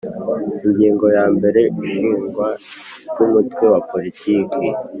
[0.65, 2.47] Ingingo ya mbere Ishingwa
[3.09, 4.63] ry umutwe wa politiki